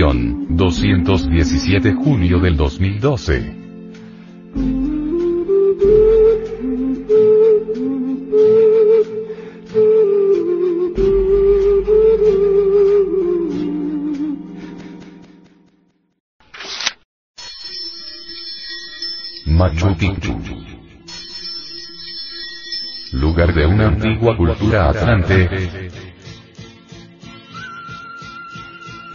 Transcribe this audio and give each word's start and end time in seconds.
Edición, 0.00 0.56
217 0.56 1.92
junio 1.92 2.40
del 2.40 2.56
2012. 2.56 3.56
Machu 19.44 19.96
Picchu. 19.98 20.40
Lugar 23.12 23.52
de 23.52 23.66
una 23.66 23.88
antigua 23.88 24.34
cultura 24.34 24.88
atlante. 24.88 25.90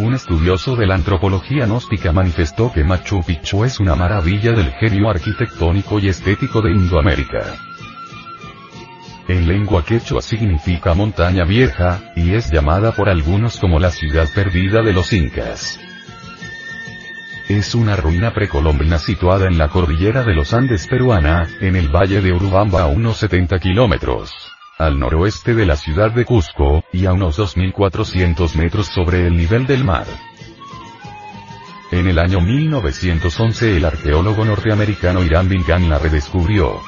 Un 0.06 0.14
estudioso 0.14 0.76
de 0.76 0.86
la 0.86 0.94
antropología 0.94 1.66
gnóstica 1.66 2.12
manifestó 2.12 2.72
que 2.72 2.84
Machu 2.84 3.24
Picchu 3.24 3.66
es 3.66 3.80
una 3.80 3.96
maravilla 3.96 4.52
del 4.52 4.72
genio 4.74 5.10
arquitectónico 5.10 5.98
y 5.98 6.10
estético 6.10 6.62
de 6.62 6.70
Indoamérica. 6.74 7.56
En 9.28 9.48
lengua 9.48 9.84
quechua 9.84 10.22
significa 10.22 10.94
montaña 10.94 11.44
vieja, 11.44 12.14
y 12.16 12.36
es 12.36 12.52
llamada 12.52 12.92
por 12.92 13.10
algunos 13.10 13.58
como 13.58 13.80
la 13.80 13.90
ciudad 13.90 14.28
perdida 14.36 14.84
de 14.84 14.94
los 14.94 15.12
incas. 15.12 15.80
Es 17.50 17.74
una 17.74 17.96
ruina 17.96 18.32
precolombina 18.32 19.00
situada 19.00 19.48
en 19.48 19.58
la 19.58 19.70
cordillera 19.70 20.22
de 20.22 20.36
los 20.36 20.54
Andes 20.54 20.86
peruana, 20.86 21.50
en 21.62 21.76
el 21.76 21.88
valle 21.88 22.22
de 22.22 22.32
Urubamba 22.32 22.84
a 22.84 22.88
unos 22.88 23.18
70 23.18 23.58
kilómetros 23.58 24.55
al 24.78 25.00
noroeste 25.00 25.54
de 25.54 25.66
la 25.66 25.76
ciudad 25.76 26.12
de 26.12 26.26
Cusco, 26.26 26.84
y 26.92 27.06
a 27.06 27.14
unos 27.14 27.40
2.400 27.40 28.56
metros 28.56 28.88
sobre 28.88 29.26
el 29.28 29.38
nivel 29.38 29.66
del 29.68 29.84
mar. 29.84 30.06
En 31.92 32.08
el 32.08 32.20
año 32.20 32.42
1911 32.42 33.78
el 33.78 33.86
arqueólogo 33.86 34.44
norteamericano 34.44 35.24
Irán 35.24 35.48
Bingham 35.48 35.88
la 35.88 35.98
redescubrió. 35.98 36.82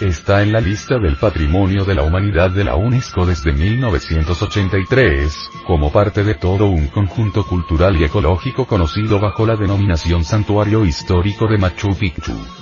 Está 0.00 0.42
en 0.42 0.52
la 0.52 0.60
lista 0.60 0.98
del 0.98 1.16
Patrimonio 1.16 1.84
de 1.84 1.94
la 1.94 2.02
Humanidad 2.02 2.50
de 2.50 2.64
la 2.64 2.76
UNESCO 2.76 3.26
desde 3.26 3.52
1983, 3.52 5.50
como 5.66 5.90
parte 5.90 6.22
de 6.22 6.34
todo 6.34 6.66
un 6.66 6.86
conjunto 6.88 7.44
cultural 7.44 7.96
y 8.00 8.04
ecológico 8.04 8.66
conocido 8.66 9.18
bajo 9.18 9.46
la 9.46 9.56
denominación 9.56 10.24
Santuario 10.24 10.84
Histórico 10.84 11.48
de 11.48 11.58
Machu 11.58 11.96
Picchu. 11.98 12.57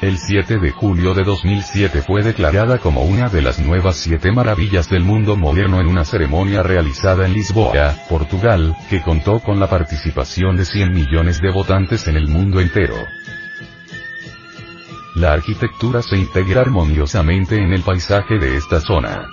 El 0.00 0.16
7 0.16 0.58
de 0.60 0.70
julio 0.70 1.12
de 1.12 1.24
2007 1.24 2.02
fue 2.02 2.22
declarada 2.22 2.78
como 2.78 3.02
una 3.02 3.28
de 3.28 3.42
las 3.42 3.58
nuevas 3.58 3.96
siete 3.96 4.30
maravillas 4.30 4.88
del 4.88 5.02
mundo 5.02 5.34
moderno 5.34 5.80
en 5.80 5.88
una 5.88 6.04
ceremonia 6.04 6.62
realizada 6.62 7.26
en 7.26 7.32
Lisboa, 7.32 7.96
Portugal, 8.08 8.76
que 8.88 9.02
contó 9.02 9.40
con 9.40 9.58
la 9.58 9.68
participación 9.68 10.56
de 10.56 10.66
100 10.66 10.92
millones 10.92 11.40
de 11.40 11.50
votantes 11.50 12.06
en 12.06 12.16
el 12.16 12.28
mundo 12.28 12.60
entero. 12.60 12.94
La 15.16 15.32
arquitectura 15.32 16.00
se 16.00 16.16
integra 16.16 16.60
armoniosamente 16.60 17.56
en 17.56 17.72
el 17.72 17.82
paisaje 17.82 18.38
de 18.38 18.56
esta 18.56 18.80
zona. 18.80 19.26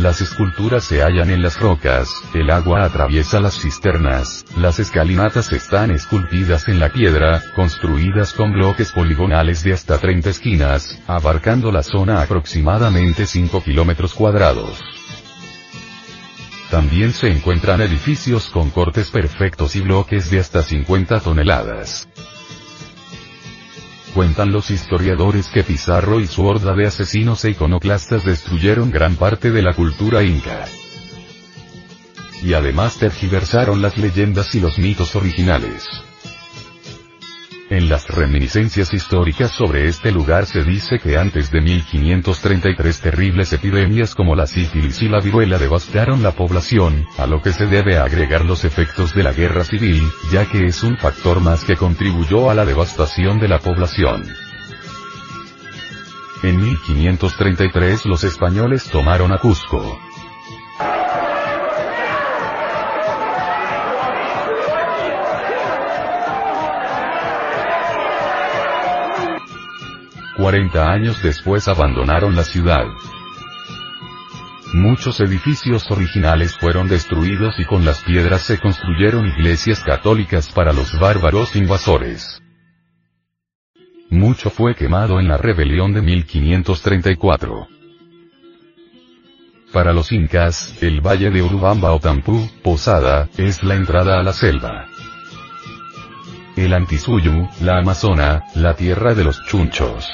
Las 0.00 0.22
esculturas 0.22 0.84
se 0.84 1.02
hallan 1.02 1.28
en 1.28 1.42
las 1.42 1.60
rocas, 1.60 2.08
el 2.32 2.50
agua 2.50 2.84
atraviesa 2.84 3.38
las 3.38 3.60
cisternas, 3.60 4.46
las 4.56 4.78
escalinatas 4.78 5.52
están 5.52 5.90
esculpidas 5.90 6.68
en 6.68 6.80
la 6.80 6.88
piedra, 6.90 7.42
construidas 7.54 8.32
con 8.32 8.54
bloques 8.54 8.92
poligonales 8.92 9.62
de 9.62 9.74
hasta 9.74 9.98
30 9.98 10.30
esquinas, 10.30 10.98
abarcando 11.06 11.70
la 11.70 11.82
zona 11.82 12.22
aproximadamente 12.22 13.26
5 13.26 13.62
kilómetros 13.62 14.14
cuadrados. 14.14 14.80
También 16.70 17.12
se 17.12 17.28
encuentran 17.28 17.82
edificios 17.82 18.48
con 18.48 18.70
cortes 18.70 19.10
perfectos 19.10 19.76
y 19.76 19.82
bloques 19.82 20.30
de 20.30 20.40
hasta 20.40 20.62
50 20.62 21.20
toneladas. 21.20 22.08
Cuentan 24.14 24.50
los 24.50 24.70
historiadores 24.70 25.48
que 25.48 25.62
Pizarro 25.62 26.18
y 26.18 26.26
su 26.26 26.44
horda 26.44 26.74
de 26.74 26.86
asesinos 26.86 27.44
e 27.44 27.50
iconoclastas 27.50 28.24
destruyeron 28.24 28.90
gran 28.90 29.14
parte 29.14 29.52
de 29.52 29.62
la 29.62 29.72
cultura 29.74 30.24
inca. 30.24 30.66
Y 32.42 32.54
además 32.54 32.96
tergiversaron 32.96 33.80
las 33.80 33.98
leyendas 33.98 34.54
y 34.54 34.60
los 34.60 34.78
mitos 34.78 35.14
originales. 35.14 36.09
En 37.70 37.88
las 37.88 38.08
reminiscencias 38.08 38.92
históricas 38.92 39.52
sobre 39.52 39.86
este 39.86 40.10
lugar 40.10 40.46
se 40.46 40.64
dice 40.64 40.98
que 40.98 41.16
antes 41.16 41.52
de 41.52 41.60
1533 41.60 43.00
terribles 43.00 43.52
epidemias 43.52 44.16
como 44.16 44.34
la 44.34 44.48
sífilis 44.48 45.00
y 45.02 45.08
la 45.08 45.20
viruela 45.20 45.56
devastaron 45.56 46.20
la 46.20 46.32
población, 46.32 47.06
a 47.16 47.28
lo 47.28 47.40
que 47.40 47.52
se 47.52 47.66
debe 47.66 47.96
agregar 47.96 48.44
los 48.44 48.64
efectos 48.64 49.14
de 49.14 49.22
la 49.22 49.32
guerra 49.32 49.62
civil, 49.62 50.02
ya 50.32 50.46
que 50.46 50.66
es 50.66 50.82
un 50.82 50.96
factor 50.96 51.40
más 51.40 51.64
que 51.64 51.76
contribuyó 51.76 52.50
a 52.50 52.54
la 52.54 52.64
devastación 52.64 53.38
de 53.38 53.46
la 53.46 53.60
población. 53.60 54.24
En 56.42 56.60
1533 56.60 58.04
los 58.04 58.24
españoles 58.24 58.90
tomaron 58.90 59.32
a 59.32 59.38
Cusco. 59.38 60.09
40 70.50 70.90
años 70.90 71.22
después 71.22 71.68
abandonaron 71.68 72.34
la 72.34 72.42
ciudad. 72.42 72.84
Muchos 74.74 75.20
edificios 75.20 75.88
originales 75.92 76.58
fueron 76.58 76.88
destruidos 76.88 77.60
y 77.60 77.64
con 77.64 77.84
las 77.84 78.02
piedras 78.02 78.42
se 78.42 78.58
construyeron 78.58 79.28
iglesias 79.28 79.78
católicas 79.84 80.50
para 80.50 80.72
los 80.72 80.98
bárbaros 80.98 81.54
invasores. 81.54 82.42
Mucho 84.10 84.50
fue 84.50 84.74
quemado 84.74 85.20
en 85.20 85.28
la 85.28 85.36
rebelión 85.36 85.92
de 85.92 86.02
1534. 86.02 87.68
Para 89.72 89.92
los 89.92 90.10
incas, 90.10 90.82
el 90.82 91.00
valle 91.00 91.30
de 91.30 91.42
Urubamba 91.42 91.92
o 91.92 92.00
Tampú, 92.00 92.50
Posada, 92.64 93.28
es 93.36 93.62
la 93.62 93.76
entrada 93.76 94.18
a 94.18 94.24
la 94.24 94.32
selva. 94.32 94.86
El 96.56 96.74
Antisuyu, 96.74 97.48
la 97.60 97.78
Amazona, 97.78 98.42
la 98.56 98.74
tierra 98.74 99.14
de 99.14 99.22
los 99.22 99.44
chunchos. 99.44 100.10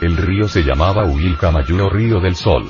El 0.00 0.16
río 0.16 0.46
se 0.46 0.62
llamaba 0.62 1.04
Huilcamayú 1.06 1.82
o 1.82 1.88
Río 1.88 2.20
del 2.20 2.36
Sol. 2.36 2.68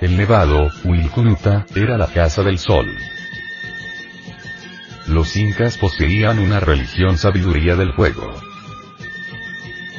El 0.00 0.16
nevado, 0.16 0.68
Huilcunuta, 0.84 1.66
era 1.74 1.96
la 1.96 2.08
casa 2.08 2.42
del 2.42 2.58
sol. 2.58 2.86
Los 5.06 5.36
incas 5.36 5.78
poseían 5.78 6.38
una 6.40 6.58
religión 6.58 7.16
sabiduría 7.16 7.76
del 7.76 7.92
fuego. 7.92 8.34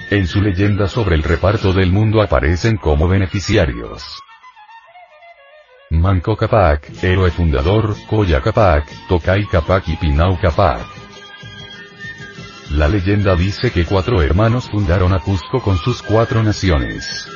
En 0.10 0.28
su 0.28 0.42
leyenda 0.42 0.88
sobre 0.88 1.16
el 1.16 1.24
reparto 1.24 1.74
del 1.74 1.92
mundo 1.92 2.22
aparecen 2.22 2.78
como 2.78 3.08
beneficiarios. 3.08 4.04
Manco 5.90 6.36
Capac, 6.36 6.92
héroe 7.02 7.32
fundador, 7.32 7.96
Coya 8.10 8.42
Capac, 8.42 8.86
Tocay 9.08 9.46
Capac 9.46 9.88
y 9.88 9.96
Pinau 9.96 10.38
Capac. 10.40 10.97
La 12.72 12.88
leyenda 12.88 13.36
dice 13.36 13.72
que 13.72 13.86
cuatro 13.86 14.22
hermanos 14.22 14.70
fundaron 14.70 15.14
a 15.14 15.20
Cusco 15.20 15.62
con 15.62 15.78
sus 15.78 16.02
cuatro 16.02 16.44
naciones. 16.44 17.28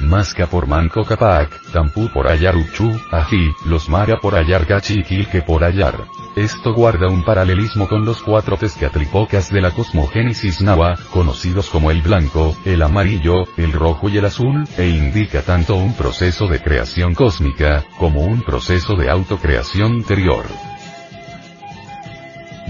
Masca 0.00 0.46
por 0.46 0.66
Manco 0.66 1.04
Capac, 1.04 1.50
Tampú 1.72 2.08
por 2.08 2.28
Ayaruchu, 2.28 2.98
Ají, 3.10 3.52
los 3.66 3.88
Mara 3.88 4.18
por 4.20 4.36
Ayargachi 4.36 5.00
y 5.00 5.02
Quilque 5.02 5.42
por 5.42 5.64
Ayar. 5.64 6.06
Esto 6.34 6.72
guarda 6.72 7.08
un 7.08 7.24
paralelismo 7.24 7.88
con 7.88 8.04
los 8.04 8.22
cuatro 8.22 8.56
Tezcatlipocas 8.56 9.50
de 9.50 9.60
la 9.60 9.72
cosmogénesis 9.72 10.62
Nahua, 10.62 10.96
conocidos 11.10 11.68
como 11.68 11.90
el 11.90 12.00
blanco, 12.00 12.56
el 12.64 12.82
amarillo, 12.82 13.44
el 13.56 13.72
rojo 13.72 14.08
y 14.08 14.18
el 14.18 14.24
azul, 14.24 14.64
e 14.78 14.88
indica 14.88 15.42
tanto 15.42 15.74
un 15.74 15.94
proceso 15.94 16.46
de 16.46 16.62
creación 16.62 17.14
cósmica, 17.14 17.84
como 17.98 18.22
un 18.22 18.42
proceso 18.42 18.94
de 18.94 19.10
autocreación 19.10 19.94
interior. 19.94 20.44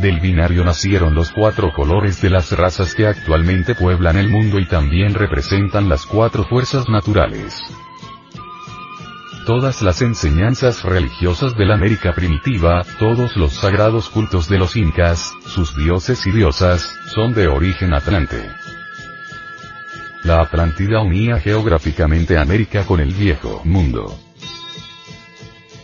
Del 0.01 0.21
binario 0.21 0.63
nacieron 0.63 1.17
los 1.17 1.33
cuatro 1.33 1.73
colores 1.73 2.23
de 2.23 2.31
las 2.31 2.53
razas 2.53 2.95
que 2.95 3.09
actualmente 3.09 3.75
pueblan 3.75 4.17
el 4.17 4.29
mundo 4.29 4.61
y 4.61 4.67
también 4.67 5.13
representan 5.15 5.89
las 5.89 6.07
cuatro 6.07 6.45
fuerzas 6.45 6.89
naturales. 6.89 7.61
Todas 9.45 9.83
las 9.83 10.01
enseñanzas 10.01 10.85
religiosas 10.85 11.57
de 11.57 11.67
la 11.67 11.75
América 11.75 12.13
primitiva, 12.13 12.85
todos 13.01 13.37
los 13.37 13.55
sagrados 13.55 14.09
cultos 14.09 14.49
de 14.49 14.59
los 14.59 14.77
incas, 14.77 15.33
sus 15.47 15.77
dioses 15.77 16.25
y 16.29 16.31
diosas, 16.31 16.89
son 17.13 17.35
de 17.35 17.49
origen 17.49 17.93
atlante. 17.93 18.49
La 20.23 20.43
Atlántida 20.43 21.01
unía 21.01 21.41
geográficamente 21.41 22.39
América 22.39 22.85
con 22.85 23.01
el 23.01 23.13
viejo 23.15 23.63
mundo. 23.65 24.28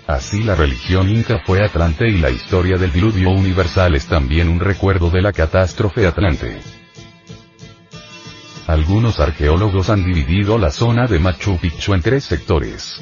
Así 0.07 0.43
la 0.43 0.55
religión 0.55 1.09
inca 1.09 1.41
fue 1.47 1.65
Atlante 1.65 2.07
y 2.07 2.19
la 2.19 2.29
historia 2.29 2.77
del 2.77 2.93
diluvio 2.93 3.31
universal 3.31 3.95
es 3.95 4.07
también 4.07 4.49
un 4.51 4.61
recuerdo 4.61 5.09
de 5.09 5.23
la 5.23 5.33
catástrofe 5.33 6.07
Atlante. 6.07 6.61
algunos 8.67 9.21
arqueólogos 9.21 9.89
han 9.89 10.05
dividido 10.05 10.59
la 10.59 10.71
zona 10.71 11.07
de 11.07 11.19
Machu 11.19 11.59
Picchu 11.59 11.95
en 11.95 12.03
tres 12.03 12.25
sectores. 12.25 13.01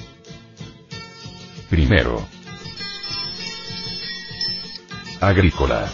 Primero. 1.68 2.26
Agrícola. 5.20 5.86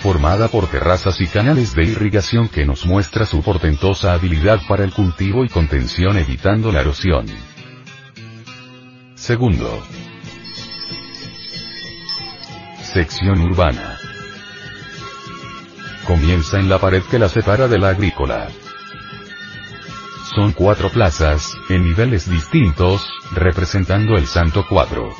Formada 0.00 0.48
por 0.48 0.66
terrazas 0.66 1.20
y 1.20 1.26
canales 1.26 1.74
de 1.74 1.84
irrigación 1.84 2.48
que 2.48 2.64
nos 2.64 2.86
muestra 2.86 3.26
su 3.26 3.42
portentosa 3.42 4.12
habilidad 4.12 4.60
para 4.66 4.82
el 4.82 4.92
cultivo 4.92 5.44
y 5.44 5.48
contención 5.48 6.16
evitando 6.16 6.72
la 6.72 6.80
erosión. 6.80 7.26
Segundo. 9.20 9.82
Sección 12.82 13.38
urbana. 13.42 13.98
Comienza 16.06 16.58
en 16.58 16.70
la 16.70 16.78
pared 16.78 17.02
que 17.02 17.18
la 17.18 17.28
separa 17.28 17.68
de 17.68 17.78
la 17.78 17.90
agrícola. 17.90 18.48
Son 20.34 20.52
cuatro 20.52 20.88
plazas, 20.88 21.52
en 21.68 21.84
niveles 21.84 22.30
distintos, 22.30 23.06
representando 23.32 24.14
el 24.16 24.26
Santo 24.26 24.64
Cuadro. 24.66 25.10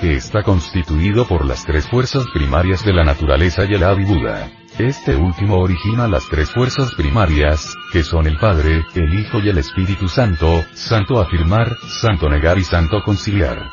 Que 0.00 0.14
está 0.14 0.42
constituido 0.42 1.28
por 1.28 1.44
las 1.44 1.66
tres 1.66 1.86
fuerzas 1.86 2.24
primarias 2.32 2.82
de 2.82 2.94
la 2.94 3.04
naturaleza 3.04 3.66
y 3.66 3.74
el 3.74 3.82
Adi 3.82 4.04
Buda. 4.04 4.50
Este 4.82 5.14
último 5.14 5.58
origina 5.58 6.08
las 6.08 6.28
tres 6.28 6.50
fuerzas 6.50 6.92
primarias, 6.96 7.72
que 7.92 8.02
son 8.02 8.26
el 8.26 8.36
Padre, 8.36 8.84
el 8.96 9.14
Hijo 9.14 9.38
y 9.38 9.48
el 9.48 9.58
Espíritu 9.58 10.08
Santo, 10.08 10.64
Santo 10.74 11.20
afirmar, 11.20 11.76
Santo 12.00 12.28
negar 12.28 12.58
y 12.58 12.64
Santo 12.64 13.00
conciliar. 13.04 13.70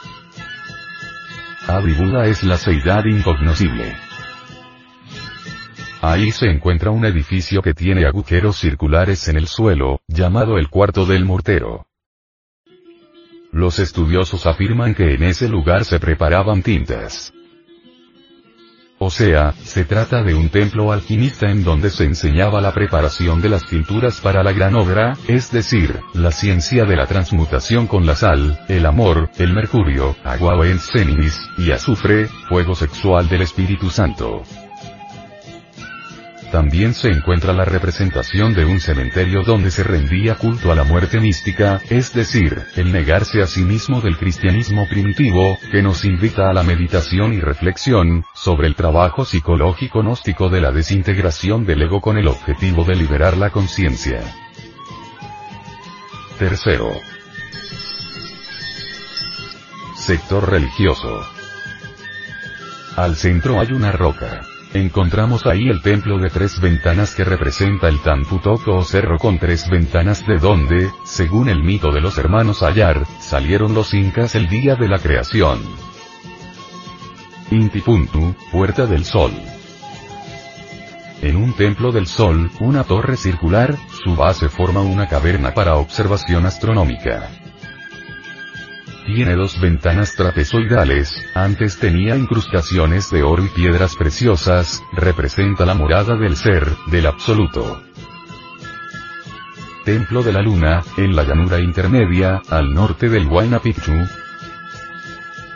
Adi 1.67 1.93
Buda 1.93 2.27
es 2.27 2.43
la 2.43 2.57
seidad 2.57 3.05
incognoscible. 3.05 3.97
Ahí 5.99 6.31
se 6.31 6.45
encuentra 6.45 6.91
un 6.91 7.03
edificio 7.05 7.63
que 7.63 7.73
tiene 7.73 8.05
agujeros 8.05 8.57
circulares 8.57 9.27
en 9.29 9.37
el 9.37 9.47
suelo, 9.47 10.01
llamado 10.07 10.59
el 10.59 10.69
cuarto 10.69 11.07
del 11.07 11.25
mortero. 11.25 11.87
Los 13.51 13.79
estudiosos 13.79 14.45
afirman 14.45 14.93
que 14.93 15.15
en 15.15 15.23
ese 15.23 15.49
lugar 15.49 15.85
se 15.85 15.99
preparaban 15.99 16.61
tintas. 16.61 17.33
O 19.01 19.09
sea, 19.09 19.53
se 19.63 19.85
trata 19.85 20.23
de 20.23 20.33
un 20.33 20.49
templo 20.49 20.91
alquimista 20.91 21.49
en 21.49 21.63
donde 21.63 21.89
se 21.89 22.03
enseñaba 22.03 22.59
la 22.59 22.73
preparación 22.73 23.41
de 23.41 23.47
las 23.47 23.65
tinturas 23.65 24.19
para 24.19 24.43
la 24.43 24.51
gran 24.51 24.75
obra, 24.75 25.17
es 25.27 25.51
decir, 25.51 26.01
la 26.13 26.31
ciencia 26.31 26.83
de 26.83 26.97
la 26.97 27.07
transmutación 27.07 27.87
con 27.87 28.05
la 28.05 28.15
sal, 28.15 28.59
el 28.67 28.85
amor, 28.85 29.29
el 29.37 29.53
mercurio, 29.53 30.17
agua 30.25 30.55
o 30.55 30.63
el 30.65 30.79
y 31.57 31.71
azufre, 31.71 32.27
fuego 32.49 32.75
sexual 32.75 33.29
del 33.29 33.43
Espíritu 33.43 33.89
Santo. 33.89 34.43
También 36.51 36.95
se 36.95 37.09
encuentra 37.09 37.53
la 37.53 37.63
representación 37.63 38.55
de 38.55 38.65
un 38.65 38.79
cementerio 38.79 39.43
donde 39.43 39.69
se 39.69 39.83
rendía 39.83 40.33
culto 40.33 40.71
a 40.71 40.75
la 40.75 40.83
muerte 40.83 41.19
mística, 41.19 41.79
es 41.89 42.11
decir, 42.13 42.63
el 42.75 42.91
negarse 42.91 43.43
a 43.43 43.47
sí 43.47 43.61
mismo 43.61 44.01
del 44.01 44.17
cristianismo 44.17 44.87
primitivo, 44.87 45.59
que 45.71 45.83
nos 45.83 46.05
invita 46.05 46.49
a 46.49 46.53
la 46.53 46.63
meditación 46.63 47.33
y 47.33 47.39
reflexión, 47.39 48.25
sobre 48.33 48.67
el 48.67 48.73
trabajo 48.73 49.25
psicológico 49.25 50.01
gnóstico 50.01 50.49
de 50.49 50.61
la 50.61 50.71
desintegración 50.71 51.67
del 51.67 51.83
ego 51.83 52.01
con 52.01 52.17
el 52.17 52.27
objetivo 52.27 52.83
de 52.83 52.95
liberar 52.95 53.37
la 53.37 53.51
conciencia. 53.51 54.21
Tercero. 56.39 56.89
Sector 59.97 60.49
religioso. 60.49 61.21
Al 62.95 63.15
centro 63.15 63.59
hay 63.59 63.71
una 63.71 63.91
roca. 63.91 64.41
Encontramos 64.73 65.47
ahí 65.47 65.67
el 65.67 65.81
templo 65.81 66.19
de 66.19 66.29
tres 66.29 66.59
ventanas 66.61 67.15
que 67.15 67.23
representa 67.23 67.87
el 67.87 67.99
Tamputoko 68.01 68.75
o 68.75 68.83
cerro 68.83 69.17
con 69.17 69.39
tres 69.39 69.67
ventanas 69.67 70.27
de 70.27 70.37
donde, 70.37 70.91
según 71.05 71.49
el 71.49 71.63
mito 71.63 71.91
de 71.91 72.01
los 72.01 72.19
hermanos 72.19 72.61
Ayar, 72.61 73.03
salieron 73.19 73.73
los 73.73 73.95
incas 73.95 74.35
el 74.35 74.47
día 74.47 74.75
de 74.75 74.87
la 74.87 74.99
creación. 74.99 75.59
Intipuntu, 77.49 78.35
Puerta 78.51 78.85
del 78.85 79.05
Sol. 79.05 79.31
En 81.23 81.35
un 81.35 81.53
templo 81.53 81.91
del 81.91 82.05
Sol, 82.05 82.51
una 82.59 82.83
torre 82.83 83.17
circular, 83.17 83.75
su 84.03 84.15
base 84.15 84.49
forma 84.49 84.81
una 84.81 85.07
caverna 85.07 85.51
para 85.51 85.77
observación 85.77 86.45
astronómica. 86.45 87.31
Tiene 89.15 89.33
dos 89.35 89.59
ventanas 89.59 90.15
trapezoidales, 90.15 91.11
antes 91.33 91.79
tenía 91.79 92.15
incrustaciones 92.15 93.09
de 93.09 93.23
oro 93.23 93.43
y 93.43 93.49
piedras 93.49 93.95
preciosas, 93.95 94.83
representa 94.93 95.65
la 95.65 95.73
morada 95.73 96.15
del 96.15 96.35
ser, 96.35 96.67
del 96.91 97.07
absoluto. 97.07 97.81
Templo 99.83 100.21
de 100.21 100.31
la 100.31 100.43
Luna, 100.43 100.83
en 100.95 101.15
la 101.15 101.23
llanura 101.23 101.59
intermedia, 101.59 102.43
al 102.49 102.71
norte 102.71 103.09
del 103.09 103.25
Huayna 103.25 103.59
Picchu. 103.59 103.93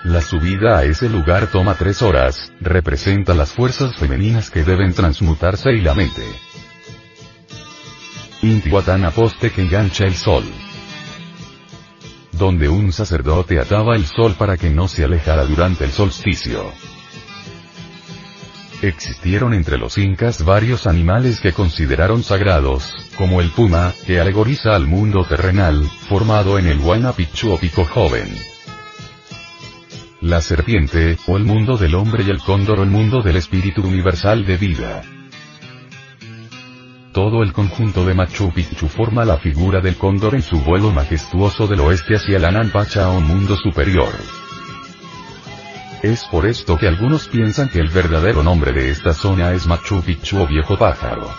La 0.04 0.22
subida 0.22 0.80
a 0.80 0.86
ese 0.86 1.08
lugar 1.08 1.46
toma 1.46 1.76
tres 1.76 2.02
horas, 2.02 2.52
representa 2.60 3.36
las 3.36 3.54
fuerzas 3.54 3.96
femeninas 3.96 4.50
que 4.50 4.64
deben 4.64 4.94
transmutarse 4.94 5.72
y 5.74 5.82
la 5.82 5.94
mente. 5.94 6.24
Intihuatana 8.42 9.12
poste 9.12 9.52
que 9.52 9.62
engancha 9.62 10.06
el 10.06 10.16
sol 10.16 10.44
donde 12.34 12.70
un 12.70 12.92
sacerdote 12.92 13.60
ataba 13.60 13.96
el 13.96 14.06
sol 14.06 14.36
para 14.38 14.58
que 14.58 14.70
no 14.70 14.88
se 14.88 15.04
alejara 15.04 15.46
durante 15.46 15.86
el 15.86 15.92
solsticio. 15.92 16.72
Existieron 18.82 19.54
entre 19.54 19.78
los 19.78 19.98
incas 19.98 20.44
varios 20.44 20.88
animales 20.88 21.40
que 21.40 21.54
consideraron 21.54 22.22
sagrados, 22.22 22.94
como 23.18 23.40
el 23.40 23.50
puma, 23.50 23.94
que 24.06 24.20
alegoriza 24.20 24.76
al 24.76 24.88
mundo 24.88 25.26
terrenal, 25.26 25.90
formado 26.10 26.60
en 26.60 26.68
el 26.68 26.80
Huayna 26.80 27.14
Picchu 27.14 27.54
o 27.54 27.58
pico 27.58 27.86
joven. 27.86 28.28
La 30.20 30.42
serpiente, 30.42 31.18
o 31.28 31.38
el 31.38 31.46
mundo 31.46 31.78
del 31.78 31.96
hombre 31.96 32.24
y 32.28 32.30
el 32.30 32.40
cóndor 32.40 32.80
o 32.80 32.84
el 32.84 32.90
mundo 32.90 33.22
del 33.22 33.38
espíritu 33.38 33.82
universal 33.84 34.46
de 34.46 34.58
vida. 34.58 35.02
Todo 37.14 37.44
el 37.44 37.54
conjunto 37.54 38.04
de 38.06 38.16
Machu 38.16 38.52
Picchu 38.52 38.88
forma 38.88 39.24
la 39.24 39.38
figura 39.38 39.82
del 39.82 39.98
cóndor 39.98 40.34
en 40.34 40.42
su 40.42 40.60
vuelo 40.62 40.90
majestuoso 40.90 41.68
del 41.68 41.82
oeste 41.82 42.16
hacia 42.16 42.38
el 42.38 42.46
Ananpacha 42.46 43.10
o 43.10 43.22
mundo 43.22 43.56
superior. 43.56 44.10
Es 46.02 46.26
por 46.26 46.48
esto 46.48 46.76
que 46.76 46.88
algunos 46.88 47.28
piensan 47.28 47.70
que 47.70 47.78
el 47.78 47.90
verdadero 47.90 48.42
nombre 48.42 48.72
de 48.74 48.90
esta 48.90 49.14
zona 49.14 49.52
es 49.52 49.68
Machu 49.68 50.02
Picchu 50.02 50.40
o 50.40 50.48
viejo 50.48 50.76
pájaro. 50.76 51.30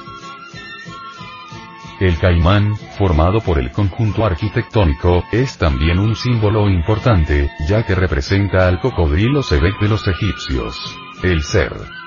El 1.99 2.19
caimán, 2.19 2.77
formado 2.97 3.41
por 3.41 3.59
el 3.59 3.73
conjunto 3.73 4.25
arquitectónico, 4.25 5.25
es 5.33 5.59
también 5.59 5.99
un 5.99 6.15
símbolo 6.15 6.69
importante, 6.69 7.51
ya 7.69 7.85
que 7.85 7.97
representa 7.97 8.69
al 8.69 8.79
cocodrilo 8.79 9.43
Sebek 9.43 9.81
de 9.81 9.89
los 9.89 10.07
egipcios. 10.07 10.77
El 11.25 11.43
ser. 11.43 12.04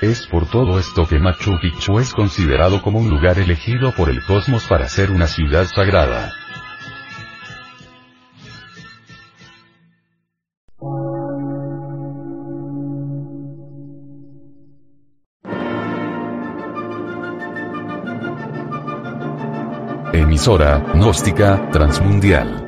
Es 0.00 0.28
por 0.28 0.48
todo 0.48 0.78
esto 0.78 1.08
que 1.08 1.18
Machu 1.18 1.58
Picchu 1.60 1.98
es 1.98 2.12
considerado 2.12 2.82
como 2.82 3.00
un 3.00 3.10
lugar 3.10 3.36
elegido 3.40 3.90
por 3.90 4.10
el 4.10 4.22
cosmos 4.24 4.64
para 4.68 4.88
ser 4.88 5.10
una 5.10 5.26
ciudad 5.26 5.66
sagrada. 5.66 6.32
Emisora, 20.12 20.78
gnóstica, 20.94 21.68
transmundial. 21.72 22.67